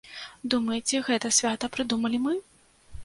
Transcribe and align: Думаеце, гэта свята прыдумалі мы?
Думаеце, 0.53 1.01
гэта 1.09 1.31
свята 1.41 1.71
прыдумалі 1.77 2.17
мы? 2.25 2.33